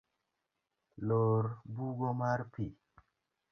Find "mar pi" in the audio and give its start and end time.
2.21-2.65